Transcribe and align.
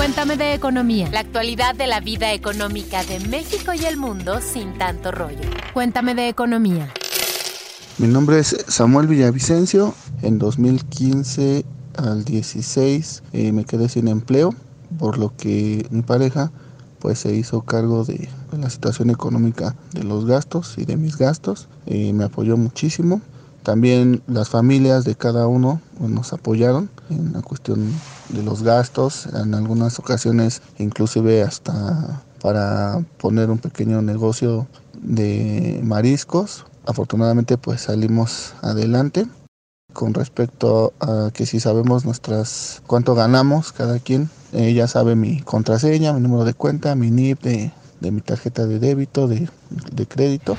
Cuéntame 0.00 0.38
de 0.38 0.54
economía. 0.54 1.10
La 1.12 1.20
actualidad 1.20 1.74
de 1.74 1.86
la 1.86 2.00
vida 2.00 2.32
económica 2.32 3.04
de 3.04 3.20
México 3.20 3.74
y 3.74 3.84
el 3.84 3.98
mundo 3.98 4.40
sin 4.40 4.78
tanto 4.78 5.12
rollo. 5.12 5.42
Cuéntame 5.74 6.14
de 6.14 6.26
economía. 6.26 6.90
Mi 7.98 8.08
nombre 8.08 8.38
es 8.38 8.64
Samuel 8.66 9.08
Villavicencio. 9.08 9.94
En 10.22 10.38
2015 10.38 11.66
al 11.98 12.24
16 12.24 13.22
eh, 13.34 13.52
me 13.52 13.66
quedé 13.66 13.90
sin 13.90 14.08
empleo, 14.08 14.54
por 14.98 15.18
lo 15.18 15.36
que 15.36 15.86
mi 15.90 16.00
pareja 16.00 16.50
pues 16.98 17.18
se 17.18 17.34
hizo 17.34 17.60
cargo 17.60 18.06
de, 18.06 18.30
la 18.58 18.70
situación 18.70 19.10
económica 19.10 19.76
de 19.92 20.04
los 20.04 20.24
gastos 20.24 20.78
y 20.78 20.86
de 20.86 20.96
mis 20.96 21.18
gastos. 21.18 21.68
Eh, 21.84 22.14
me 22.14 22.24
apoyó 22.24 22.56
muchísimo. 22.56 23.20
También 23.62 24.22
las 24.26 24.48
familias 24.48 25.04
de 25.04 25.14
cada 25.14 25.46
uno 25.46 25.80
pues, 25.98 26.10
nos 26.10 26.32
apoyaron 26.32 26.88
en 27.10 27.32
la 27.32 27.42
cuestión 27.42 27.92
de 28.30 28.42
los 28.42 28.62
gastos, 28.62 29.26
en 29.26 29.54
algunas 29.54 29.98
ocasiones 29.98 30.62
inclusive 30.78 31.42
hasta 31.42 32.22
para 32.40 33.04
poner 33.18 33.50
un 33.50 33.58
pequeño 33.58 34.00
negocio 34.00 34.66
de 34.94 35.80
mariscos. 35.84 36.64
Afortunadamente 36.86 37.58
pues 37.58 37.82
salimos 37.82 38.54
adelante. 38.62 39.26
Con 39.92 40.14
respecto 40.14 40.92
a 41.00 41.30
que 41.34 41.46
si 41.46 41.58
sabemos 41.58 42.04
nuestras 42.04 42.80
cuánto 42.86 43.16
ganamos 43.16 43.72
cada 43.72 43.98
quien, 43.98 44.30
ella 44.52 44.86
sabe 44.86 45.16
mi 45.16 45.40
contraseña, 45.40 46.12
mi 46.12 46.20
número 46.20 46.44
de 46.44 46.54
cuenta, 46.54 46.94
mi 46.94 47.10
NIP 47.10 47.42
de, 47.42 48.10
mi 48.10 48.20
tarjeta 48.20 48.66
de 48.66 48.78
débito, 48.78 49.26
de, 49.26 49.48
de 49.92 50.06
crédito. 50.06 50.56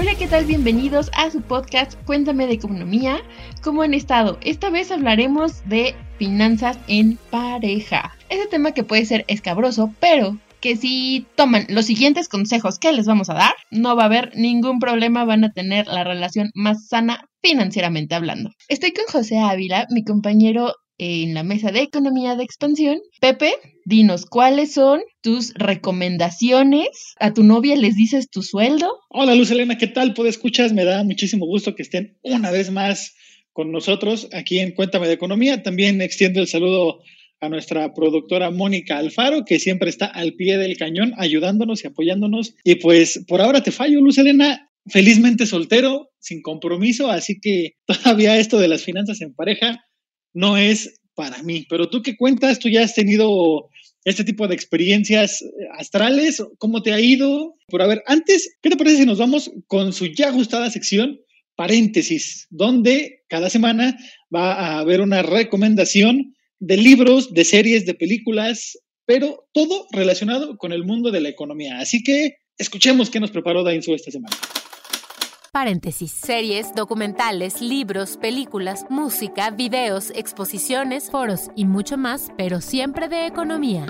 Hola, 0.00 0.14
¿qué 0.14 0.28
tal? 0.28 0.44
Bienvenidos 0.44 1.10
a 1.12 1.28
su 1.28 1.42
podcast 1.42 1.94
Cuéntame 2.04 2.46
de 2.46 2.52
Economía. 2.52 3.20
¿Cómo 3.64 3.82
han 3.82 3.94
estado? 3.94 4.38
Esta 4.42 4.70
vez 4.70 4.92
hablaremos 4.92 5.68
de 5.68 5.96
finanzas 6.18 6.78
en 6.86 7.18
pareja. 7.30 8.16
Ese 8.28 8.46
tema 8.46 8.70
que 8.70 8.84
puede 8.84 9.04
ser 9.06 9.24
escabroso, 9.26 9.92
pero 9.98 10.38
que 10.60 10.76
si 10.76 11.26
toman 11.34 11.66
los 11.68 11.86
siguientes 11.86 12.28
consejos 12.28 12.78
que 12.78 12.92
les 12.92 13.06
vamos 13.06 13.28
a 13.28 13.34
dar, 13.34 13.54
no 13.72 13.96
va 13.96 14.04
a 14.04 14.06
haber 14.06 14.36
ningún 14.36 14.78
problema, 14.78 15.24
van 15.24 15.42
a 15.42 15.52
tener 15.52 15.88
la 15.88 16.04
relación 16.04 16.50
más 16.54 16.86
sana 16.86 17.28
financieramente 17.42 18.14
hablando. 18.14 18.50
Estoy 18.68 18.92
con 18.92 19.06
José 19.06 19.40
Ávila, 19.40 19.88
mi 19.90 20.04
compañero 20.04 20.74
en 20.98 21.34
la 21.34 21.42
mesa 21.42 21.72
de 21.72 21.82
economía 21.82 22.36
de 22.36 22.44
expansión. 22.44 22.98
Pepe, 23.20 23.52
dinos 23.88 24.26
cuáles 24.26 24.74
son 24.74 25.00
tus 25.22 25.54
recomendaciones. 25.54 26.88
A 27.18 27.32
tu 27.32 27.42
novia 27.42 27.74
les 27.74 27.96
dices 27.96 28.28
tu 28.30 28.42
sueldo. 28.42 28.92
Hola 29.08 29.34
Luz 29.34 29.50
Elena, 29.50 29.78
¿qué 29.78 29.86
tal? 29.86 30.12
Pues 30.12 30.28
escuchas, 30.28 30.74
me 30.74 30.84
da 30.84 31.02
muchísimo 31.04 31.46
gusto 31.46 31.74
que 31.74 31.82
estén 31.82 32.18
una 32.22 32.50
vez 32.50 32.70
más 32.70 33.14
con 33.52 33.72
nosotros 33.72 34.28
aquí 34.32 34.58
en 34.58 34.72
Cuéntame 34.72 35.08
de 35.08 35.14
Economía. 35.14 35.62
También 35.62 36.02
extiendo 36.02 36.40
el 36.40 36.48
saludo 36.48 37.00
a 37.40 37.48
nuestra 37.48 37.94
productora 37.94 38.50
Mónica 38.50 38.98
Alfaro, 38.98 39.46
que 39.46 39.58
siempre 39.58 39.88
está 39.88 40.06
al 40.06 40.34
pie 40.34 40.58
del 40.58 40.76
cañón 40.76 41.14
ayudándonos 41.16 41.82
y 41.82 41.86
apoyándonos. 41.86 42.56
Y 42.64 42.74
pues 42.74 43.24
por 43.26 43.40
ahora 43.40 43.62
te 43.62 43.70
fallo, 43.70 44.02
Luz 44.02 44.18
Elena, 44.18 44.70
felizmente 44.86 45.46
soltero, 45.46 46.10
sin 46.18 46.42
compromiso, 46.42 47.10
así 47.10 47.40
que 47.40 47.72
todavía 47.86 48.36
esto 48.36 48.58
de 48.58 48.68
las 48.68 48.82
finanzas 48.82 49.22
en 49.22 49.34
pareja 49.34 49.82
no 50.34 50.58
es 50.58 51.00
para 51.18 51.42
mí. 51.42 51.66
Pero 51.68 51.90
tú 51.90 52.00
qué 52.02 52.16
cuentas, 52.16 52.60
tú 52.60 52.68
ya 52.68 52.84
has 52.84 52.94
tenido 52.94 53.70
este 54.08 54.24
tipo 54.24 54.48
de 54.48 54.54
experiencias 54.54 55.44
astrales, 55.78 56.42
¿cómo 56.58 56.82
te 56.82 56.92
ha 56.92 57.00
ido? 57.00 57.54
Por 57.68 57.82
a 57.82 57.86
ver, 57.86 58.02
antes, 58.06 58.56
¿qué 58.62 58.70
te 58.70 58.76
parece 58.76 58.98
si 58.98 59.06
nos 59.06 59.18
vamos 59.18 59.50
con 59.66 59.92
su 59.92 60.06
ya 60.06 60.30
gustada 60.30 60.70
sección, 60.70 61.20
paréntesis, 61.56 62.46
donde 62.50 63.22
cada 63.28 63.50
semana 63.50 63.98
va 64.34 64.52
a 64.54 64.78
haber 64.78 65.00
una 65.00 65.22
recomendación 65.22 66.34
de 66.60 66.76
libros, 66.76 67.32
de 67.34 67.44
series, 67.44 67.86
de 67.86 67.94
películas, 67.94 68.78
pero 69.06 69.48
todo 69.52 69.86
relacionado 69.92 70.56
con 70.58 70.72
el 70.72 70.84
mundo 70.84 71.10
de 71.10 71.20
la 71.20 71.28
economía. 71.28 71.78
Así 71.78 72.02
que 72.02 72.36
escuchemos 72.58 73.10
qué 73.10 73.20
nos 73.20 73.30
preparó 73.30 73.64
Dainzu 73.64 73.94
esta 73.94 74.10
semana. 74.10 74.36
Paréntesis. 75.58 76.12
Series, 76.12 76.72
documentales, 76.72 77.60
libros, 77.60 78.16
películas, 78.16 78.86
música, 78.90 79.50
videos, 79.50 80.12
exposiciones, 80.14 81.10
foros 81.10 81.50
y 81.56 81.64
mucho 81.64 81.98
más, 81.98 82.30
pero 82.36 82.60
siempre 82.60 83.08
de 83.08 83.26
economía. 83.26 83.84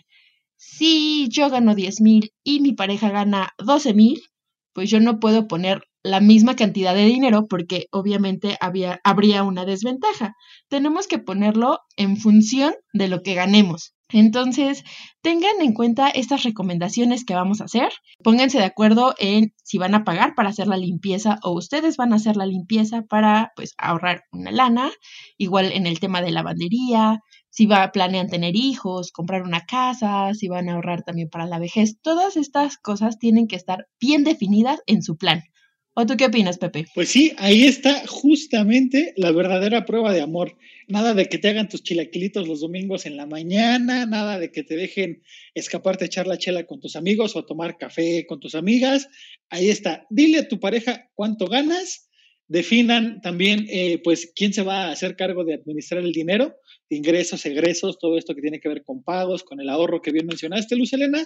si 0.57 1.30
yo 1.30 1.50
gano 1.50 1.75
10 1.75 2.01
mil 2.01 2.33
y 2.44 2.59
mi 2.59 2.74
pareja 2.74 3.09
gana 3.09 3.54
12 3.59 3.94
mil, 3.94 4.21
pues 4.74 4.89
yo 4.89 5.00
no 5.00 5.19
puedo 5.19 5.48
poner 5.48 5.83
la 6.04 6.19
misma 6.19 6.56
cantidad 6.56 6.95
de 6.95 7.06
dinero 7.06 7.48
porque 7.48 7.88
obviamente 7.92 8.57
había, 8.60 9.00
habría 9.03 9.44
una 9.44 9.65
desventaja. 9.65 10.36
Tenemos 10.69 11.07
que 11.07 11.19
ponerlo 11.19 11.80
en 11.95 12.18
función 12.18 12.74
de 12.94 13.07
lo 13.07 13.21
que 13.21 13.36
ganemos. 13.36 13.94
Entonces, 14.09 14.83
tengan 15.21 15.62
en 15.62 15.74
cuenta 15.74 16.09
estas 16.09 16.44
recomendaciones 16.44 17.25
que 17.25 17.36
vamos 17.36 17.59
a 17.59 17.65
hacer. 17.65 17.89
Pónganse 18.24 18.57
de 18.57 18.65
acuerdo 18.65 19.13
en 19.18 19.54
si 19.63 19.77
van 19.77 19.95
a 19.95 20.04
pagar 20.06 20.33
para 20.36 20.50
hacer 20.50 20.68
la 20.68 20.77
limpieza 20.77 21.39
o 21.44 21.51
ustedes 21.51 21.98
van 21.98 22.13
a 22.13 22.15
hacer 22.15 22.38
la 22.38 22.45
limpieza 22.45 23.01
para 23.01 23.51
pues 23.56 23.74
ahorrar 23.77 24.24
una 24.31 24.51
lana. 24.51 24.92
Igual 25.38 25.71
en 25.74 25.88
el 25.88 26.00
tema 26.00 26.21
de 26.21 26.31
lavandería, 26.31 27.19
si 27.50 27.65
va, 27.65 27.92
planean 27.92 28.27
tener 28.27 28.56
hijos, 28.56 29.12
comprar 29.12 29.42
una 29.44 29.65
casa, 29.65 30.33
si 30.33 30.48
van 30.48 30.69
a 30.69 30.74
ahorrar 30.74 31.03
también 31.03 31.27
para 31.30 31.45
la 31.45 31.60
vejez. 31.60 32.00
Todas 32.01 32.38
estas 32.38 32.77
cosas 32.77 33.18
tienen 33.19 33.48
que 33.48 33.56
estar 33.56 33.88
bien 34.00 34.24
definidas 34.24 34.80
en 34.86 35.01
su 35.01 35.18
plan. 35.18 35.42
¿O 35.99 36.05
tú 36.05 36.15
qué 36.15 36.25
opinas, 36.25 36.59
Pepe? 36.59 36.85
Pues 36.94 37.09
sí, 37.09 37.33
ahí 37.38 37.63
está 37.63 38.05
justamente 38.05 39.15
la 39.17 39.31
verdadera 39.31 39.83
prueba 39.83 40.13
de 40.13 40.21
amor. 40.21 40.55
Nada 40.88 41.15
de 41.15 41.25
que 41.25 41.39
te 41.39 41.47
hagan 41.47 41.69
tus 41.69 41.81
chilaquilitos 41.81 42.47
los 42.47 42.61
domingos 42.61 43.07
en 43.07 43.17
la 43.17 43.25
mañana, 43.25 44.05
nada 44.05 44.38
de 44.38 44.51
que 44.51 44.61
te 44.61 44.75
dejen 44.75 45.23
escaparte 45.55 46.03
a 46.03 46.05
echar 46.05 46.27
la 46.27 46.38
chela 46.38 46.67
con 46.67 46.79
tus 46.79 46.95
amigos 46.95 47.35
o 47.35 47.39
a 47.39 47.47
tomar 47.47 47.79
café 47.79 48.27
con 48.27 48.39
tus 48.39 48.53
amigas. 48.53 49.09
Ahí 49.49 49.71
está. 49.71 50.05
Dile 50.11 50.38
a 50.38 50.47
tu 50.47 50.59
pareja 50.59 51.09
cuánto 51.15 51.47
ganas. 51.47 52.11
Definan 52.47 53.19
también, 53.21 53.65
eh, 53.67 54.00
pues, 54.03 54.31
quién 54.35 54.53
se 54.53 54.61
va 54.61 54.83
a 54.83 54.91
hacer 54.91 55.15
cargo 55.15 55.45
de 55.45 55.55
administrar 55.55 56.03
el 56.03 56.11
dinero, 56.11 56.57
ingresos, 56.89 57.43
egresos, 57.47 57.97
todo 57.97 58.19
esto 58.19 58.35
que 58.35 58.41
tiene 58.41 58.59
que 58.59 58.69
ver 58.69 58.83
con 58.83 59.01
pagos, 59.01 59.43
con 59.43 59.59
el 59.61 59.67
ahorro 59.67 60.03
que 60.03 60.11
bien 60.11 60.27
mencionaste, 60.27 60.75
Luz 60.75 60.93
Elena. 60.93 61.25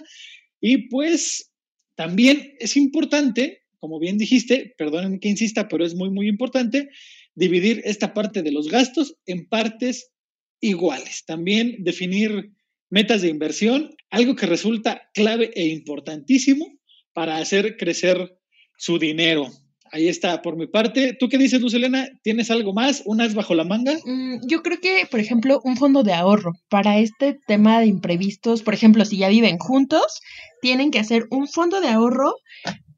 Y 0.62 0.88
pues 0.88 1.52
también 1.94 2.54
es 2.58 2.78
importante 2.78 3.61
como 3.82 3.98
bien 3.98 4.16
dijiste, 4.16 4.76
perdónenme 4.78 5.18
que 5.18 5.28
insista, 5.28 5.66
pero 5.66 5.84
es 5.84 5.96
muy, 5.96 6.08
muy 6.08 6.28
importante, 6.28 6.88
dividir 7.34 7.82
esta 7.84 8.14
parte 8.14 8.40
de 8.40 8.52
los 8.52 8.68
gastos 8.68 9.16
en 9.26 9.48
partes 9.48 10.12
iguales. 10.60 11.24
También 11.26 11.78
definir 11.80 12.52
metas 12.90 13.22
de 13.22 13.28
inversión, 13.28 13.90
algo 14.08 14.36
que 14.36 14.46
resulta 14.46 15.10
clave 15.14 15.50
e 15.56 15.66
importantísimo 15.66 16.78
para 17.12 17.38
hacer 17.38 17.76
crecer 17.76 18.38
su 18.78 19.00
dinero. 19.00 19.50
Ahí 19.90 20.06
está, 20.06 20.42
por 20.42 20.56
mi 20.56 20.68
parte. 20.68 21.16
¿Tú 21.18 21.28
qué 21.28 21.36
dices, 21.36 21.60
Luz 21.60 21.74
Elena? 21.74 22.08
¿Tienes 22.22 22.52
algo 22.52 22.72
más? 22.72 23.02
¿Unas 23.04 23.34
bajo 23.34 23.52
la 23.56 23.64
manga? 23.64 23.94
Mm, 24.04 24.46
yo 24.46 24.62
creo 24.62 24.78
que, 24.80 25.08
por 25.10 25.18
ejemplo, 25.18 25.60
un 25.64 25.76
fondo 25.76 26.04
de 26.04 26.12
ahorro 26.12 26.52
para 26.70 27.00
este 27.00 27.36
tema 27.48 27.80
de 27.80 27.86
imprevistos, 27.86 28.62
por 28.62 28.74
ejemplo, 28.74 29.04
si 29.04 29.16
ya 29.16 29.28
viven 29.28 29.58
juntos, 29.58 30.20
tienen 30.60 30.92
que 30.92 31.00
hacer 31.00 31.26
un 31.30 31.48
fondo 31.48 31.80
de 31.80 31.88
ahorro 31.88 32.36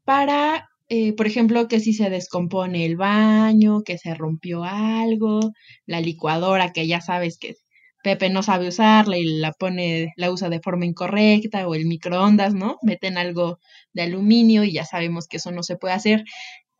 para 0.05 0.69
eh, 0.89 1.13
por 1.13 1.27
ejemplo, 1.27 1.67
que 1.67 1.79
si 1.79 1.93
se 1.93 2.09
descompone 2.09 2.85
el 2.85 2.97
baño, 2.97 3.81
que 3.83 3.97
se 3.97 4.13
rompió 4.13 4.63
algo, 4.63 5.39
la 5.85 6.01
licuadora 6.01 6.73
que 6.73 6.87
ya 6.87 7.01
sabes 7.01 7.37
que 7.39 7.55
Pepe 8.03 8.29
no 8.29 8.43
sabe 8.43 8.67
usarla 8.67 9.17
y 9.17 9.23
la 9.39 9.51
pone, 9.51 10.13
la 10.15 10.31
usa 10.31 10.49
de 10.49 10.59
forma 10.59 10.85
incorrecta, 10.85 11.67
o 11.67 11.73
el 11.73 11.87
microondas, 11.87 12.53
¿no? 12.53 12.77
Meten 12.83 13.17
algo 13.17 13.57
de 13.93 14.03
aluminio 14.03 14.63
y 14.63 14.73
ya 14.73 14.85
sabemos 14.85 15.27
que 15.27 15.37
eso 15.37 15.51
no 15.51 15.63
se 15.63 15.75
puede 15.75 15.95
hacer. 15.95 16.23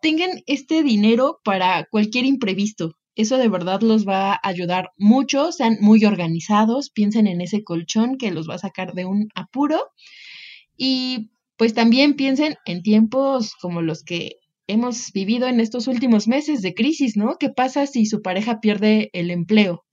Tengan 0.01 0.29
este 0.45 0.83
dinero 0.83 1.39
para 1.43 1.85
cualquier 1.89 2.25
imprevisto. 2.25 2.91
Eso 3.15 3.37
de 3.37 3.47
verdad 3.47 3.81
los 3.81 4.07
va 4.07 4.33
a 4.33 4.39
ayudar 4.43 4.91
mucho, 4.97 5.51
sean 5.51 5.77
muy 5.81 6.05
organizados, 6.05 6.91
piensen 6.91 7.25
en 7.25 7.41
ese 7.41 7.63
colchón 7.63 8.17
que 8.19 8.29
los 8.29 8.47
va 8.47 8.55
a 8.55 8.59
sacar 8.59 8.93
de 8.93 9.05
un 9.05 9.29
apuro. 9.33 9.81
Y 10.77 11.31
pues 11.57 11.73
también 11.73 12.15
piensen 12.15 12.55
en 12.65 12.81
tiempos 12.81 13.53
como 13.61 13.81
los 13.81 14.03
que 14.03 14.37
hemos 14.67 15.11
vivido 15.13 15.47
en 15.47 15.59
estos 15.59 15.87
últimos 15.87 16.27
meses 16.27 16.61
de 16.61 16.73
crisis, 16.73 17.15
¿no? 17.15 17.37
¿Qué 17.39 17.49
pasa 17.49 17.85
si 17.87 18.05
su 18.05 18.21
pareja 18.21 18.59
pierde 18.59 19.09
el 19.13 19.31
empleo? 19.31 19.85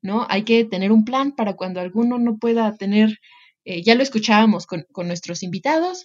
¿No? 0.00 0.26
Hay 0.28 0.44
que 0.44 0.64
tener 0.64 0.90
un 0.92 1.04
plan 1.04 1.32
para 1.36 1.54
cuando 1.54 1.80
alguno 1.80 2.18
no 2.18 2.38
pueda 2.38 2.76
tener, 2.76 3.18
eh, 3.64 3.82
ya 3.82 3.94
lo 3.94 4.02
escuchábamos 4.02 4.66
con, 4.66 4.84
con 4.92 5.06
nuestros 5.06 5.42
invitados, 5.42 6.04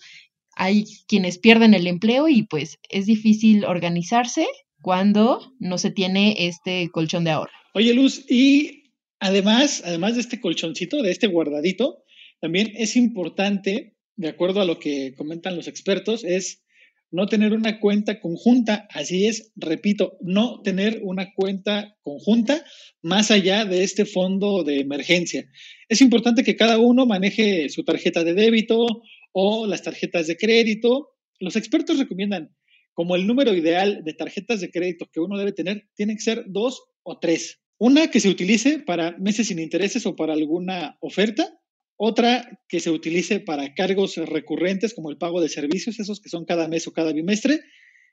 hay 0.56 0.86
quienes 1.08 1.38
pierden 1.38 1.74
el 1.74 1.88
empleo 1.88 2.28
y 2.28 2.44
pues 2.44 2.78
es 2.90 3.06
difícil 3.06 3.66
organizarse 3.66 4.48
cuando 4.82 5.54
no 5.60 5.78
se 5.78 5.92
tiene 5.92 6.48
este 6.48 6.90
colchón 6.92 7.24
de 7.24 7.32
ahorro. 7.32 7.52
Oye, 7.74 7.94
Luz, 7.94 8.26
y 8.30 8.92
además, 9.20 9.84
además 9.86 10.16
de 10.16 10.22
este 10.22 10.40
colchoncito, 10.40 11.02
de 11.02 11.12
este 11.12 11.28
guardadito, 11.28 12.04
también 12.40 12.72
es 12.76 12.96
importante 12.96 13.97
de 14.18 14.30
acuerdo 14.30 14.62
a 14.62 14.66
lo 14.66 14.80
que 14.80 15.14
comentan 15.16 15.56
los 15.56 15.68
expertos, 15.68 16.24
es 16.24 16.64
no 17.12 17.28
tener 17.28 17.54
una 17.54 17.80
cuenta 17.80 18.20
conjunta. 18.20 18.88
Así 18.92 19.28
es, 19.28 19.54
repito, 19.56 20.18
no 20.22 20.62
tener 20.62 21.00
una 21.04 21.34
cuenta 21.34 21.96
conjunta 22.02 22.66
más 23.02 23.32
allá 23.32 23.64
de 23.66 23.84
este 23.84 24.06
fondo 24.06 24.64
de 24.64 24.80
emergencia. 24.80 25.50
Es 25.88 26.02
importante 26.02 26.44
que 26.44 26.56
cada 26.56 26.80
uno 26.80 27.06
maneje 27.06 27.70
su 27.70 27.84
tarjeta 27.84 28.24
de 28.24 28.34
débito 28.34 28.86
o 29.32 29.68
las 29.68 29.84
tarjetas 29.84 30.28
de 30.28 30.36
crédito. 30.36 31.10
Los 31.40 31.56
expertos 31.56 32.00
recomiendan 32.00 32.54
como 32.94 33.16
el 33.16 33.28
número 33.28 33.54
ideal 33.54 34.02
de 34.04 34.14
tarjetas 34.14 34.60
de 34.60 34.72
crédito 34.72 35.08
que 35.12 35.20
uno 35.20 35.38
debe 35.38 35.54
tener, 35.54 35.88
tiene 35.96 36.16
que 36.16 36.22
ser 36.22 36.46
dos 36.48 36.84
o 37.04 37.20
tres. 37.20 37.62
Una 37.78 38.10
que 38.10 38.20
se 38.20 38.30
utilice 38.30 38.80
para 38.80 39.16
meses 39.20 39.48
sin 39.48 39.60
intereses 39.60 40.08
o 40.08 40.16
para 40.16 40.34
alguna 40.34 40.98
oferta 41.00 41.57
otra 41.98 42.60
que 42.70 42.80
se 42.80 42.92
utilice 42.92 43.40
para 43.40 43.74
cargos 43.74 44.16
recurrentes 44.18 44.94
como 44.94 45.10
el 45.10 45.18
pago 45.18 45.42
de 45.42 45.50
servicios, 45.50 46.00
esos 46.00 46.22
que 46.22 46.30
son 46.30 46.46
cada 46.46 46.68
mes 46.68 46.88
o 46.88 46.94
cada 46.94 47.12
bimestre. 47.12 47.60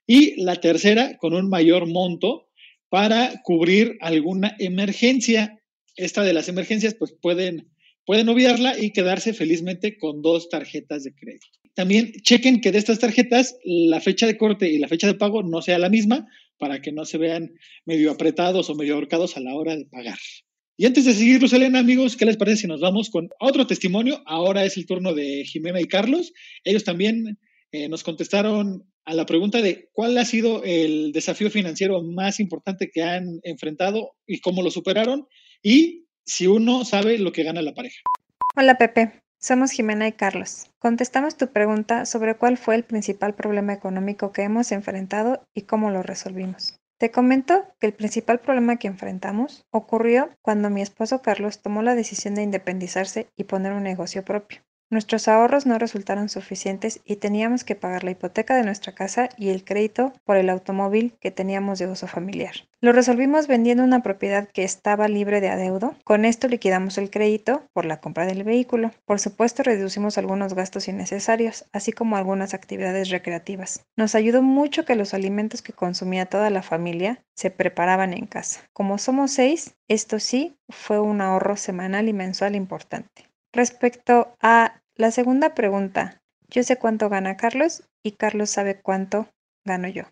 Y 0.06 0.42
la 0.42 0.56
tercera 0.56 1.16
con 1.18 1.34
un 1.34 1.48
mayor 1.48 1.86
monto 1.86 2.48
para 2.88 3.42
cubrir 3.44 3.96
alguna 4.00 4.56
emergencia. 4.58 5.60
Esta 5.96 6.22
de 6.22 6.32
las 6.32 6.48
emergencias 6.48 6.94
pues 6.94 7.14
pueden, 7.20 7.70
pueden 8.06 8.28
obviarla 8.28 8.78
y 8.78 8.90
quedarse 8.90 9.34
felizmente 9.34 9.96
con 9.98 10.22
dos 10.22 10.48
tarjetas 10.48 11.04
de 11.04 11.14
crédito. 11.14 11.46
También 11.74 12.12
chequen 12.22 12.60
que 12.60 12.72
de 12.72 12.78
estas 12.78 13.00
tarjetas 13.00 13.56
la 13.64 14.00
fecha 14.00 14.26
de 14.26 14.38
corte 14.38 14.70
y 14.70 14.78
la 14.78 14.88
fecha 14.88 15.06
de 15.06 15.14
pago 15.14 15.42
no 15.42 15.60
sea 15.60 15.78
la 15.78 15.88
misma 15.88 16.26
para 16.56 16.80
que 16.80 16.92
no 16.92 17.04
se 17.04 17.18
vean 17.18 17.52
medio 17.84 18.12
apretados 18.12 18.70
o 18.70 18.74
medio 18.74 18.94
ahorcados 18.94 19.36
a 19.36 19.40
la 19.40 19.54
hora 19.54 19.76
de 19.76 19.86
pagar. 19.86 20.18
Y 20.76 20.86
antes 20.86 21.04
de 21.04 21.14
seguir, 21.14 21.40
Elena, 21.52 21.78
amigos, 21.78 22.16
¿qué 22.16 22.24
les 22.24 22.36
parece 22.36 22.62
si 22.62 22.66
nos 22.66 22.80
vamos 22.80 23.08
con 23.08 23.28
otro 23.38 23.66
testimonio? 23.66 24.22
Ahora 24.26 24.64
es 24.64 24.76
el 24.76 24.86
turno 24.86 25.14
de 25.14 25.44
Jimena 25.44 25.80
y 25.80 25.86
Carlos. 25.86 26.32
Ellos 26.64 26.82
también 26.82 27.38
eh, 27.70 27.88
nos 27.88 28.02
contestaron 28.02 28.84
a 29.04 29.14
la 29.14 29.24
pregunta 29.24 29.62
de 29.62 29.88
cuál 29.92 30.18
ha 30.18 30.24
sido 30.24 30.64
el 30.64 31.12
desafío 31.12 31.48
financiero 31.48 32.02
más 32.02 32.40
importante 32.40 32.90
que 32.92 33.04
han 33.04 33.38
enfrentado 33.44 34.16
y 34.26 34.40
cómo 34.40 34.62
lo 34.62 34.70
superaron 34.70 35.28
y 35.62 36.06
si 36.24 36.46
uno 36.46 36.84
sabe 36.84 37.18
lo 37.18 37.30
que 37.30 37.44
gana 37.44 37.62
la 37.62 37.74
pareja. 37.74 38.00
Hola 38.56 38.76
Pepe, 38.76 39.22
somos 39.38 39.70
Jimena 39.70 40.08
y 40.08 40.12
Carlos. 40.12 40.70
Contestamos 40.78 41.36
tu 41.36 41.52
pregunta 41.52 42.06
sobre 42.06 42.36
cuál 42.36 42.56
fue 42.56 42.74
el 42.74 42.84
principal 42.84 43.34
problema 43.34 43.74
económico 43.74 44.32
que 44.32 44.42
hemos 44.42 44.72
enfrentado 44.72 45.44
y 45.54 45.62
cómo 45.62 45.90
lo 45.90 46.02
resolvimos. 46.02 46.78
Te 47.04 47.10
comento 47.10 47.66
que 47.78 47.86
el 47.86 47.92
principal 47.92 48.40
problema 48.40 48.78
que 48.78 48.88
enfrentamos 48.88 49.66
ocurrió 49.70 50.30
cuando 50.40 50.70
mi 50.70 50.80
esposo 50.80 51.20
Carlos 51.20 51.60
tomó 51.60 51.82
la 51.82 51.94
decisión 51.94 52.34
de 52.34 52.42
independizarse 52.42 53.28
y 53.36 53.44
poner 53.44 53.74
un 53.74 53.82
negocio 53.82 54.24
propio. 54.24 54.62
Nuestros 54.94 55.26
ahorros 55.26 55.66
no 55.66 55.76
resultaron 55.76 56.28
suficientes 56.28 57.00
y 57.04 57.16
teníamos 57.16 57.64
que 57.64 57.74
pagar 57.74 58.04
la 58.04 58.12
hipoteca 58.12 58.54
de 58.54 58.62
nuestra 58.62 58.94
casa 58.94 59.28
y 59.36 59.48
el 59.48 59.64
crédito 59.64 60.12
por 60.22 60.36
el 60.36 60.48
automóvil 60.48 61.16
que 61.18 61.32
teníamos 61.32 61.80
de 61.80 61.88
uso 61.88 62.06
familiar. 62.06 62.54
Lo 62.80 62.92
resolvimos 62.92 63.48
vendiendo 63.48 63.82
una 63.82 64.04
propiedad 64.04 64.48
que 64.52 64.62
estaba 64.62 65.08
libre 65.08 65.40
de 65.40 65.48
adeudo. 65.48 65.96
Con 66.04 66.24
esto 66.24 66.46
liquidamos 66.46 66.96
el 66.96 67.10
crédito 67.10 67.64
por 67.72 67.86
la 67.86 68.00
compra 68.00 68.24
del 68.24 68.44
vehículo. 68.44 68.92
Por 69.04 69.18
supuesto, 69.18 69.64
reducimos 69.64 70.16
algunos 70.16 70.54
gastos 70.54 70.86
innecesarios, 70.86 71.64
así 71.72 71.90
como 71.90 72.16
algunas 72.16 72.54
actividades 72.54 73.10
recreativas. 73.10 73.84
Nos 73.96 74.14
ayudó 74.14 74.42
mucho 74.42 74.84
que 74.84 74.94
los 74.94 75.12
alimentos 75.12 75.60
que 75.60 75.72
consumía 75.72 76.26
toda 76.26 76.50
la 76.50 76.62
familia 76.62 77.18
se 77.34 77.50
preparaban 77.50 78.12
en 78.12 78.26
casa. 78.26 78.60
Como 78.72 78.98
somos 78.98 79.32
seis, 79.32 79.74
esto 79.88 80.20
sí 80.20 80.56
fue 80.68 81.00
un 81.00 81.20
ahorro 81.20 81.56
semanal 81.56 82.08
y 82.08 82.12
mensual 82.12 82.54
importante. 82.54 83.28
Respecto 83.52 84.36
a 84.40 84.80
la 84.96 85.10
segunda 85.10 85.54
pregunta, 85.54 86.22
yo 86.48 86.62
sé 86.62 86.76
cuánto 86.76 87.08
gana 87.08 87.36
Carlos 87.36 87.82
y 88.02 88.12
Carlos 88.12 88.50
sabe 88.50 88.80
cuánto 88.80 89.28
gano 89.64 89.88
yo. 89.88 90.04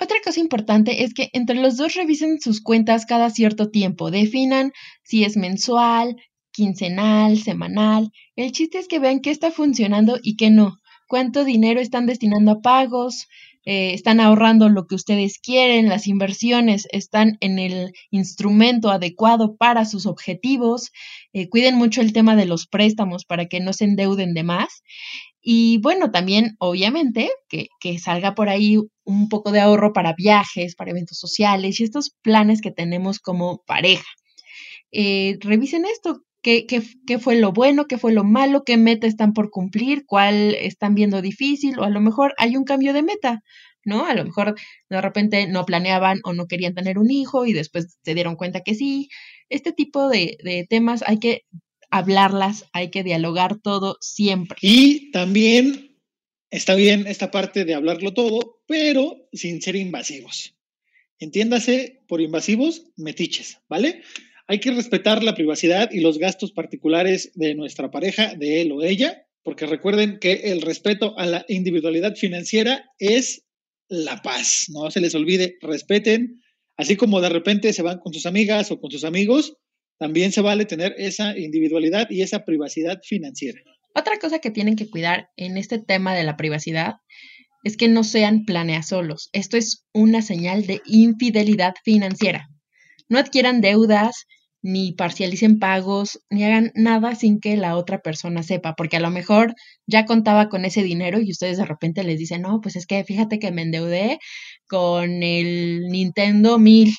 Otra 0.00 0.16
cosa 0.24 0.40
importante 0.40 1.04
es 1.04 1.14
que 1.14 1.30
entre 1.32 1.56
los 1.56 1.76
dos 1.76 1.94
revisen 1.94 2.40
sus 2.40 2.62
cuentas 2.62 3.06
cada 3.06 3.30
cierto 3.30 3.70
tiempo, 3.70 4.10
definan 4.10 4.72
si 5.02 5.24
es 5.24 5.36
mensual, 5.36 6.16
quincenal, 6.52 7.38
semanal. 7.38 8.10
El 8.36 8.52
chiste 8.52 8.78
es 8.78 8.88
que 8.88 8.98
vean 8.98 9.20
qué 9.20 9.30
está 9.30 9.50
funcionando 9.50 10.18
y 10.22 10.36
qué 10.36 10.50
no, 10.50 10.80
cuánto 11.06 11.44
dinero 11.44 11.80
están 11.80 12.06
destinando 12.06 12.52
a 12.52 12.60
pagos, 12.60 13.28
eh, 13.66 13.94
están 13.94 14.20
ahorrando 14.20 14.68
lo 14.68 14.86
que 14.86 14.94
ustedes 14.94 15.38
quieren, 15.38 15.88
las 15.88 16.06
inversiones 16.06 16.86
están 16.90 17.38
en 17.40 17.58
el 17.58 17.92
instrumento 18.10 18.90
adecuado 18.90 19.56
para 19.56 19.84
sus 19.84 20.06
objetivos, 20.06 20.90
eh, 21.32 21.48
cuiden 21.48 21.76
mucho 21.76 22.00
el 22.00 22.12
tema 22.12 22.36
de 22.36 22.46
los 22.46 22.66
préstamos 22.66 23.24
para 23.24 23.46
que 23.46 23.60
no 23.60 23.72
se 23.72 23.84
endeuden 23.84 24.34
de 24.34 24.42
más. 24.42 24.82
Y 25.46 25.78
bueno, 25.82 26.10
también 26.10 26.56
obviamente 26.58 27.30
que, 27.48 27.98
salga 27.98 28.34
por 28.34 28.48
ahí 28.48 28.78
un 29.04 29.28
poco 29.28 29.52
de 29.52 29.60
ahorro 29.60 29.92
para 29.92 30.14
viajes, 30.14 30.74
para 30.74 30.90
eventos 30.90 31.18
sociales 31.18 31.78
y 31.78 31.84
estos 31.84 32.10
planes 32.22 32.62
que 32.62 32.70
tenemos 32.70 33.18
como 33.18 33.62
pareja. 33.66 34.08
Eh, 34.90 35.36
revisen 35.40 35.84
esto, 35.84 36.22
¿Qué, 36.44 36.66
qué, 36.66 36.82
qué, 37.06 37.18
fue 37.18 37.36
lo 37.36 37.52
bueno, 37.52 37.86
qué 37.86 37.96
fue 37.96 38.12
lo 38.12 38.22
malo, 38.22 38.64
qué 38.64 38.76
meta 38.76 39.06
están 39.06 39.32
por 39.32 39.50
cumplir, 39.50 40.04
cuál 40.06 40.54
están 40.54 40.94
viendo 40.94 41.22
difícil, 41.22 41.78
o 41.78 41.84
a 41.84 41.88
lo 41.88 42.00
mejor 42.02 42.34
hay 42.36 42.56
un 42.56 42.64
cambio 42.64 42.92
de 42.92 43.02
meta, 43.02 43.42
¿no? 43.82 44.04
A 44.04 44.12
lo 44.12 44.24
mejor 44.24 44.54
de 44.90 45.00
repente 45.00 45.46
no 45.46 45.64
planeaban 45.64 46.20
o 46.22 46.34
no 46.34 46.46
querían 46.46 46.74
tener 46.74 46.98
un 46.98 47.10
hijo 47.10 47.46
y 47.46 47.54
después 47.54 47.96
se 48.04 48.14
dieron 48.14 48.36
cuenta 48.36 48.60
que 48.60 48.74
sí. 48.74 49.08
Este 49.48 49.72
tipo 49.72 50.10
de, 50.10 50.36
de 50.44 50.66
temas 50.68 51.02
hay 51.06 51.18
que 51.18 51.44
hablarlas, 51.90 52.66
hay 52.74 52.90
que 52.90 53.02
dialogar 53.02 53.58
todo 53.58 53.96
siempre. 54.02 54.58
Y 54.60 55.10
también 55.12 55.96
está 56.50 56.74
bien 56.74 57.06
esta 57.06 57.30
parte 57.30 57.64
de 57.64 57.74
hablarlo 57.74 58.12
todo, 58.12 58.60
pero 58.66 59.28
sin 59.32 59.62
ser 59.62 59.76
invasivos. 59.76 60.54
Entiéndase 61.18 62.02
por 62.06 62.20
invasivos, 62.20 62.90
metiches, 62.96 63.60
¿vale? 63.68 64.02
Hay 64.46 64.60
que 64.60 64.72
respetar 64.72 65.22
la 65.22 65.34
privacidad 65.34 65.90
y 65.90 66.00
los 66.00 66.18
gastos 66.18 66.52
particulares 66.52 67.32
de 67.34 67.54
nuestra 67.54 67.90
pareja, 67.90 68.34
de 68.34 68.60
él 68.60 68.72
o 68.72 68.82
ella, 68.82 69.26
porque 69.42 69.66
recuerden 69.66 70.18
que 70.18 70.32
el 70.52 70.60
respeto 70.60 71.18
a 71.18 71.24
la 71.24 71.44
individualidad 71.48 72.14
financiera 72.14 72.84
es 72.98 73.44
la 73.88 74.20
paz. 74.22 74.66
No 74.68 74.90
se 74.90 75.00
les 75.00 75.14
olvide, 75.14 75.56
respeten, 75.60 76.42
así 76.76 76.96
como 76.96 77.20
de 77.20 77.30
repente 77.30 77.72
se 77.72 77.82
van 77.82 78.00
con 78.00 78.12
sus 78.12 78.26
amigas 78.26 78.70
o 78.70 78.80
con 78.80 78.90
sus 78.90 79.04
amigos, 79.04 79.56
también 79.98 80.32
se 80.32 80.40
vale 80.40 80.66
tener 80.66 80.94
esa 80.98 81.38
individualidad 81.38 82.10
y 82.10 82.22
esa 82.22 82.44
privacidad 82.44 83.00
financiera. 83.02 83.60
Otra 83.94 84.18
cosa 84.18 84.40
que 84.40 84.50
tienen 84.50 84.76
que 84.76 84.90
cuidar 84.90 85.28
en 85.36 85.56
este 85.56 85.78
tema 85.78 86.14
de 86.14 86.24
la 86.24 86.36
privacidad 86.36 86.94
es 87.62 87.76
que 87.76 87.88
no 87.88 88.04
sean 88.04 88.44
planeasolos. 88.44 89.30
Esto 89.32 89.56
es 89.56 89.86
una 89.94 90.20
señal 90.20 90.66
de 90.66 90.82
infidelidad 90.84 91.74
financiera. 91.82 92.50
No 93.14 93.20
adquieran 93.20 93.60
deudas, 93.60 94.26
ni 94.60 94.92
parcialicen 94.92 95.60
pagos, 95.60 96.18
ni 96.30 96.42
hagan 96.42 96.72
nada 96.74 97.14
sin 97.14 97.38
que 97.38 97.56
la 97.56 97.76
otra 97.76 98.00
persona 98.00 98.42
sepa, 98.42 98.74
porque 98.74 98.96
a 98.96 99.00
lo 99.00 99.10
mejor 99.12 99.54
ya 99.86 100.04
contaba 100.04 100.48
con 100.48 100.64
ese 100.64 100.82
dinero 100.82 101.20
y 101.20 101.30
ustedes 101.30 101.58
de 101.58 101.64
repente 101.64 102.02
les 102.02 102.18
dicen, 102.18 102.42
no, 102.42 102.60
pues 102.60 102.74
es 102.74 102.86
que 102.88 103.04
fíjate 103.04 103.38
que 103.38 103.52
me 103.52 103.62
endeudé 103.62 104.18
con 104.66 105.22
el 105.22 105.82
Nintendo 105.90 106.58
1000, 106.58 106.96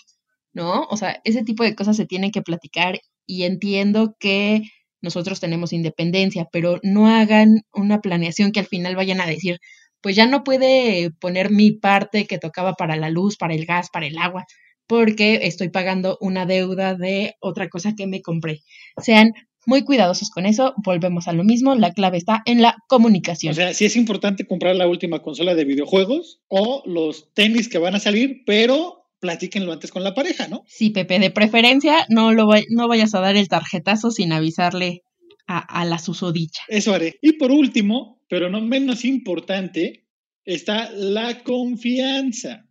¿no? 0.54 0.84
O 0.90 0.96
sea, 0.96 1.20
ese 1.26 1.44
tipo 1.44 1.64
de 1.66 1.76
cosas 1.76 1.98
se 1.98 2.06
tienen 2.06 2.32
que 2.32 2.42
platicar 2.42 2.98
y 3.26 3.44
entiendo 3.44 4.16
que 4.18 4.62
nosotros 5.02 5.42
tenemos 5.42 5.74
independencia, 5.74 6.48
pero 6.50 6.80
no 6.82 7.10
hagan 7.10 7.64
una 7.74 8.00
planeación 8.00 8.54
que 8.54 8.62
al 8.62 8.68
final 8.68 8.96
vayan 8.96 9.20
a 9.20 9.28
decir, 9.28 9.58
pues 10.00 10.16
ya 10.16 10.28
no 10.28 10.46
puede 10.46 11.12
poner 11.20 11.52
mi 11.52 11.72
parte 11.74 12.26
que 12.26 12.38
tocaba 12.38 12.74
para 12.76 12.96
la 12.96 13.10
luz, 13.10 13.36
para 13.36 13.54
el 13.54 13.66
gas, 13.66 13.90
para 13.92 14.08
el 14.08 14.18
agua 14.18 14.46
porque 14.88 15.42
estoy 15.44 15.70
pagando 15.70 16.18
una 16.22 16.46
deuda 16.46 16.96
de 16.96 17.36
otra 17.40 17.70
cosa 17.70 17.96
que 17.96 18.08
me 18.08 18.22
compré. 18.22 18.62
Sean 19.02 19.34
muy 19.66 19.84
cuidadosos 19.84 20.30
con 20.30 20.46
eso, 20.46 20.74
volvemos 20.78 21.28
a 21.28 21.34
lo 21.34 21.44
mismo, 21.44 21.76
la 21.76 21.92
clave 21.92 22.18
está 22.18 22.42
en 22.46 22.62
la 22.62 22.78
comunicación. 22.88 23.52
O 23.52 23.56
sea, 23.56 23.74
sí 23.74 23.86
es 23.86 23.96
importante 23.96 24.46
comprar 24.46 24.76
la 24.76 24.88
última 24.88 25.22
consola 25.22 25.56
de 25.56 25.66
videojuegos 25.66 26.40
o 26.48 26.84
los 26.86 27.34
tenis 27.34 27.68
que 27.68 27.80
van 27.80 27.96
a 27.96 28.00
salir, 28.00 28.44
pero 28.46 29.08
platíquenlo 29.20 29.72
antes 29.72 29.92
con 29.92 30.04
la 30.04 30.14
pareja, 30.14 30.48
¿no? 30.48 30.64
Sí, 30.68 30.92
Pepe, 30.92 31.20
de 31.20 31.32
preferencia 31.32 32.06
no, 32.10 32.32
lo 32.32 32.48
no 32.70 32.88
vayas 32.88 33.16
a 33.16 33.22
dar 33.22 33.36
el 33.36 33.48
tarjetazo 33.48 34.12
sin 34.12 34.32
avisarle 34.34 35.02
a, 35.48 35.60
a 35.60 35.86
la 35.86 35.98
susodicha. 35.98 36.62
Eso 36.68 36.94
haré. 36.94 37.16
Y 37.22 37.34
por 37.34 37.52
último, 37.52 38.22
pero 38.30 38.50
no 38.50 38.62
menos 38.62 39.04
importante, 39.04 40.06
está 40.44 40.92
la 40.92 41.44
confianza. 41.44 42.66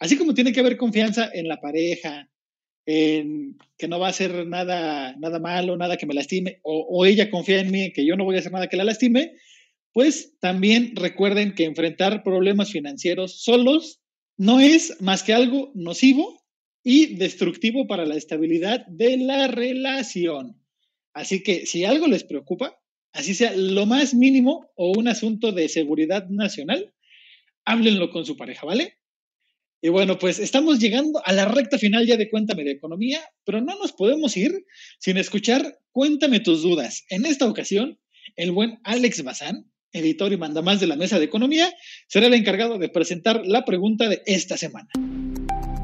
Así 0.00 0.16
como 0.16 0.34
tiene 0.34 0.52
que 0.52 0.60
haber 0.60 0.78
confianza 0.78 1.30
en 1.32 1.46
la 1.46 1.60
pareja, 1.60 2.28
en 2.86 3.58
que 3.76 3.86
no 3.86 4.00
va 4.00 4.06
a 4.06 4.10
hacer 4.10 4.46
nada, 4.46 5.14
nada 5.18 5.38
malo, 5.38 5.76
nada 5.76 5.98
que 5.98 6.06
me 6.06 6.14
lastime, 6.14 6.58
o, 6.62 7.04
ella 7.04 7.30
confía 7.30 7.60
en 7.60 7.70
mí, 7.70 7.92
que 7.92 8.06
yo 8.06 8.16
no 8.16 8.24
voy 8.24 8.36
a 8.36 8.38
hacer 8.38 8.50
nada 8.50 8.68
que 8.68 8.78
la 8.78 8.84
lastime, 8.84 9.34
pues 9.92 10.38
también 10.40 10.96
recuerden 10.96 11.54
que 11.54 11.64
enfrentar 11.64 12.22
problemas 12.22 12.70
financieros 12.70 13.42
solos 13.42 14.00
no 14.38 14.58
es 14.58 14.96
más 15.02 15.22
que 15.22 15.34
algo 15.34 15.70
nocivo 15.74 16.42
y 16.82 17.16
destructivo 17.16 17.86
para 17.86 18.06
la 18.06 18.16
estabilidad 18.16 18.86
de 18.86 19.18
la 19.18 19.48
relación. 19.48 20.56
Así 21.12 21.42
que 21.42 21.66
si 21.66 21.84
algo 21.84 22.06
les 22.06 22.24
preocupa, 22.24 22.80
así 23.12 23.34
sea 23.34 23.52
lo 23.54 23.84
más 23.84 24.14
mínimo 24.14 24.70
o 24.76 24.92
un 24.96 25.08
asunto 25.08 25.52
de 25.52 25.68
seguridad 25.68 26.26
nacional, 26.30 26.94
háblenlo 27.66 28.10
con 28.10 28.24
su 28.24 28.36
pareja, 28.36 28.64
¿vale? 28.64 28.99
Y 29.82 29.88
bueno, 29.88 30.18
pues 30.18 30.38
estamos 30.38 30.78
llegando 30.78 31.22
a 31.24 31.32
la 31.32 31.46
recta 31.46 31.78
final 31.78 32.06
ya 32.06 32.18
de 32.18 32.28
Cuéntame 32.28 32.64
de 32.64 32.72
Economía, 32.72 33.20
pero 33.44 33.62
no 33.62 33.78
nos 33.78 33.92
podemos 33.92 34.36
ir 34.36 34.66
sin 34.98 35.16
escuchar 35.16 35.78
Cuéntame 35.90 36.40
tus 36.40 36.62
dudas. 36.62 37.04
En 37.08 37.24
esta 37.24 37.48
ocasión, 37.48 37.98
el 38.36 38.52
buen 38.52 38.78
Alex 38.84 39.24
Bazán, 39.24 39.70
editor 39.92 40.32
y 40.32 40.36
mandamás 40.36 40.80
de 40.80 40.86
la 40.86 40.96
Mesa 40.96 41.18
de 41.18 41.24
Economía, 41.24 41.72
será 42.08 42.26
el 42.26 42.34
encargado 42.34 42.78
de 42.78 42.90
presentar 42.90 43.46
la 43.46 43.64
pregunta 43.64 44.08
de 44.10 44.22
esta 44.26 44.58
semana. 44.58 44.90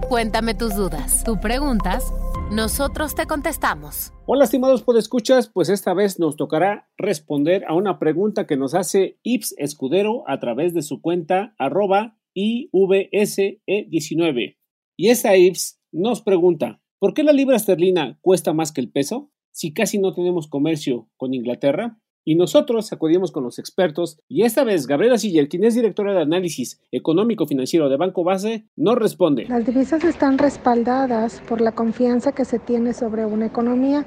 Cuéntame 0.08 0.54
tus 0.54 0.76
dudas. 0.76 1.24
Tú 1.24 1.40
preguntas, 1.40 2.04
nosotros 2.52 3.14
te 3.14 3.24
contestamos. 3.24 4.12
Hola, 4.26 4.44
estimados 4.44 4.82
podescuchas, 4.82 5.48
pues 5.48 5.70
esta 5.70 5.94
vez 5.94 6.18
nos 6.18 6.36
tocará 6.36 6.90
responder 6.98 7.64
a 7.66 7.74
una 7.74 7.98
pregunta 7.98 8.46
que 8.46 8.58
nos 8.58 8.74
hace 8.74 9.18
Ips 9.22 9.54
Escudero 9.56 10.22
a 10.28 10.38
través 10.38 10.74
de 10.74 10.82
su 10.82 11.00
cuenta 11.00 11.54
arroba 11.58 12.18
IVSE19. 12.36 14.56
Y 14.96 15.08
esa 15.08 15.36
IVS 15.36 15.80
nos 15.90 16.22
pregunta, 16.22 16.80
¿por 16.98 17.14
qué 17.14 17.24
la 17.24 17.32
libra 17.32 17.56
esterlina 17.56 18.18
cuesta 18.20 18.52
más 18.52 18.70
que 18.72 18.82
el 18.82 18.92
peso 18.92 19.32
si 19.50 19.72
casi 19.72 19.98
no 19.98 20.12
tenemos 20.12 20.46
comercio 20.48 21.08
con 21.16 21.34
Inglaterra? 21.34 21.98
Y 22.28 22.34
nosotros 22.34 22.92
acudimos 22.92 23.30
con 23.30 23.44
los 23.44 23.60
expertos 23.60 24.18
y 24.28 24.42
esta 24.42 24.64
vez 24.64 24.88
Gabriela 24.88 25.16
Siller, 25.16 25.48
quien 25.48 25.62
es 25.62 25.76
directora 25.76 26.12
de 26.12 26.22
análisis 26.22 26.80
económico-financiero 26.90 27.88
de 27.88 27.96
Banco 27.96 28.24
Base, 28.24 28.66
nos 28.74 28.96
responde. 28.96 29.46
Las 29.46 29.64
divisas 29.64 30.02
están 30.02 30.36
respaldadas 30.36 31.40
por 31.48 31.60
la 31.60 31.70
confianza 31.70 32.32
que 32.32 32.44
se 32.44 32.58
tiene 32.58 32.94
sobre 32.94 33.24
una 33.24 33.46
economía. 33.46 34.04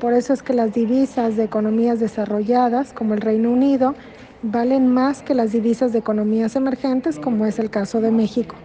Por 0.00 0.14
eso 0.14 0.32
es 0.32 0.42
que 0.42 0.54
las 0.54 0.72
divisas 0.72 1.36
de 1.36 1.44
economías 1.44 2.00
desarrolladas, 2.00 2.94
como 2.94 3.12
el 3.12 3.20
Reino 3.20 3.50
Unido, 3.50 3.94
valen 4.42 4.92
más 4.92 5.22
que 5.22 5.34
las 5.34 5.52
divisas 5.52 5.92
de 5.92 5.98
economías 5.98 6.56
emergentes, 6.56 7.18
como 7.18 7.46
es 7.46 7.58
el 7.58 7.70
caso 7.70 8.00
de 8.00 8.10
México. 8.10 8.56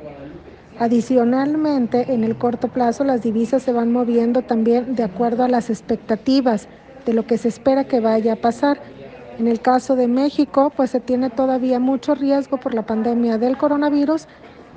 Adicionalmente, 0.80 2.14
en 2.14 2.24
el 2.24 2.38
corto 2.38 2.68
plazo, 2.68 3.04
las 3.04 3.22
divisas 3.22 3.64
se 3.64 3.72
van 3.72 3.92
moviendo 3.92 4.42
también 4.42 4.96
de 4.96 5.04
acuerdo 5.04 5.44
a 5.44 5.48
las 5.48 5.70
expectativas 5.70 6.68
de 7.06 7.14
lo 7.14 7.26
que 7.26 7.38
se 7.38 7.48
espera 7.48 7.86
que 7.86 8.00
vaya 8.00 8.34
a 8.34 8.38
pasar. 8.38 8.82
En 9.40 9.48
el 9.48 9.62
caso 9.62 9.96
de 9.96 10.08
México, 10.08 10.72
pues 10.76 10.92
se 10.92 11.00
tiene 11.00 11.30
todavía 11.30 11.80
mucho 11.80 12.16
riesgo 12.16 12.58
por 12.58 12.74
la 12.74 12.86
pandemia 12.86 13.38
del 13.38 13.58
coronavirus 13.58 14.28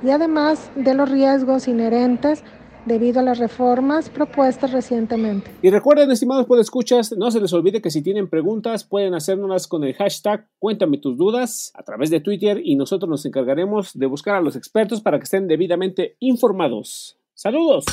y 0.03 0.11
además 0.11 0.71
de 0.77 0.95
los 0.95 1.11
riesgos 1.11 1.67
inherentes 1.67 2.45
debido 2.89 3.21
a 3.21 3.23
las 3.23 3.39
reformas 3.39 4.09
propuestas 4.11 4.73
recientemente. 4.73 5.51
Y 5.63 5.71
recuerden, 5.71 6.11
estimados 6.11 6.47
escuchas, 6.59 7.15
no 7.17 7.31
se 7.31 7.41
les 7.41 7.53
olvide 7.53 7.81
que 7.81 7.91
si 7.91 8.03
tienen 8.03 8.29
preguntas 8.29 8.85
pueden 8.85 9.15
hacérnoslas 9.15 9.69
con 9.69 9.85
el 9.85 9.95
hashtag 9.95 10.49
Cuéntame 10.59 10.99
tus 10.99 11.17
dudas 11.17 11.71
a 11.75 11.83
través 11.85 12.11
de 12.11 12.21
Twitter 12.21 12.61
y 12.65 12.75
nosotros 12.77 13.09
nos 13.09 13.25
encargaremos 13.25 13.97
de 13.97 14.07
buscar 14.07 14.35
a 14.35 14.41
los 14.41 14.57
expertos 14.57 15.01
para 15.01 15.19
que 15.19 15.25
estén 15.25 15.47
debidamente 15.47 16.17
informados. 16.19 17.17
¡Saludos! 17.35 17.85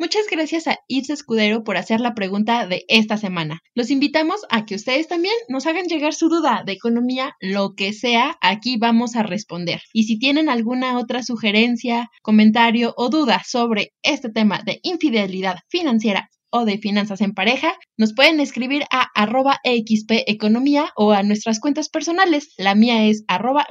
Muchas 0.00 0.26
gracias 0.30 0.68
a 0.68 0.78
Yves 0.86 1.10
Escudero 1.10 1.64
por 1.64 1.76
hacer 1.76 1.98
la 1.98 2.14
pregunta 2.14 2.68
de 2.68 2.84
esta 2.86 3.16
semana. 3.16 3.62
Los 3.74 3.90
invitamos 3.90 4.42
a 4.48 4.64
que 4.64 4.76
ustedes 4.76 5.08
también 5.08 5.34
nos 5.48 5.66
hagan 5.66 5.86
llegar 5.86 6.14
su 6.14 6.28
duda 6.28 6.62
de 6.64 6.70
economía, 6.70 7.34
lo 7.40 7.74
que 7.74 7.92
sea, 7.92 8.38
aquí 8.40 8.76
vamos 8.76 9.16
a 9.16 9.24
responder. 9.24 9.80
Y 9.92 10.04
si 10.04 10.16
tienen 10.16 10.48
alguna 10.48 10.96
otra 10.98 11.24
sugerencia, 11.24 12.10
comentario 12.22 12.94
o 12.96 13.08
duda 13.08 13.42
sobre 13.44 13.92
este 14.02 14.30
tema 14.30 14.62
de 14.64 14.78
infidelidad 14.84 15.56
financiera 15.68 16.28
o 16.50 16.64
de 16.64 16.78
finanzas 16.78 17.20
en 17.20 17.34
pareja, 17.34 17.74
nos 17.96 18.14
pueden 18.14 18.38
escribir 18.38 18.84
a 18.92 19.08
arroba 19.16 19.58
xpeconomía 19.64 20.92
o 20.94 21.10
a 21.10 21.24
nuestras 21.24 21.58
cuentas 21.58 21.88
personales. 21.88 22.54
La 22.56 22.76
mía 22.76 23.06
es 23.06 23.24
arroba 23.26 23.66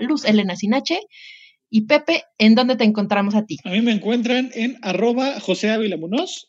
y 1.69 1.81
Pepe, 1.81 2.23
¿en 2.37 2.55
dónde 2.55 2.75
te 2.75 2.83
encontramos 2.83 3.35
a 3.35 3.45
ti? 3.45 3.57
A 3.63 3.71
mí 3.71 3.81
me 3.81 3.91
encuentran 3.91 4.51
en 4.53 4.77
arroba 4.81 5.39
José 5.39 5.69
Ávila 5.69 5.97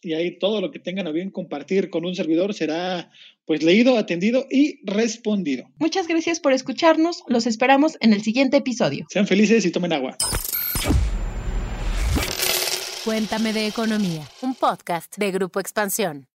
y 0.02 0.12
ahí 0.12 0.38
todo 0.38 0.60
lo 0.60 0.70
que 0.70 0.78
tengan 0.78 1.06
a 1.06 1.10
bien 1.10 1.30
compartir 1.30 1.90
con 1.90 2.04
un 2.04 2.14
servidor 2.14 2.54
será 2.54 3.10
pues 3.44 3.62
leído, 3.62 3.96
atendido 3.98 4.46
y 4.50 4.80
respondido. 4.84 5.64
Muchas 5.78 6.06
gracias 6.06 6.38
por 6.38 6.52
escucharnos. 6.52 7.22
Los 7.26 7.46
esperamos 7.46 7.96
en 8.00 8.12
el 8.12 8.22
siguiente 8.22 8.58
episodio. 8.58 9.06
Sean 9.10 9.26
felices 9.26 9.64
y 9.64 9.70
tomen 9.70 9.92
agua. 9.92 10.16
Cuéntame 13.04 13.52
de 13.54 13.66
Economía, 13.66 14.22
un 14.42 14.54
podcast 14.54 15.16
de 15.16 15.30
Grupo 15.30 15.60
Expansión. 15.60 16.28